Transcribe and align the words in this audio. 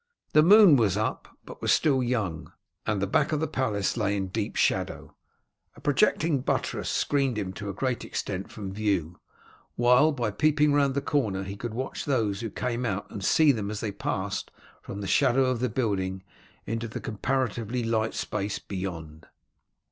The 0.33 0.41
moon 0.41 0.77
was 0.77 0.97
up 0.97 1.27
but 1.45 1.61
was 1.61 1.71
still 1.71 2.01
young, 2.01 2.51
and 2.87 2.99
the 2.99 3.05
back 3.05 3.31
of 3.31 3.39
the 3.39 3.45
palace 3.47 3.95
lay 3.95 4.17
in 4.17 4.29
deep 4.29 4.55
shadow; 4.55 5.15
a 5.75 5.79
projecting 5.79 6.39
buttress 6.41 6.89
screened 6.89 7.37
him 7.37 7.53
to 7.53 7.69
a 7.69 7.73
great 7.75 8.03
extent 8.03 8.51
from 8.51 8.73
view, 8.73 9.19
while 9.75 10.11
by 10.11 10.31
peeping 10.31 10.73
round 10.73 10.95
the 10.95 11.01
corner 11.03 11.43
he 11.43 11.55
could 11.55 11.75
watch 11.75 12.05
those 12.05 12.39
who 12.41 12.49
came 12.49 12.83
out 12.83 13.11
and 13.11 13.23
see 13.23 13.51
them 13.51 13.69
as 13.69 13.79
they 13.81 13.91
passed 13.91 14.49
from 14.81 15.01
the 15.01 15.07
shadow 15.07 15.45
of 15.45 15.59
the 15.59 15.69
building 15.69 16.23
into 16.65 16.87
the 16.87 16.99
comparatively 16.99 17.83
light 17.83 18.15
space 18.15 18.57
beyond. 18.57 19.27